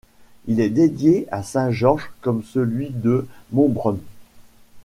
[0.47, 3.99] Il est dédié à saint Georges, comme celui de Montbronn.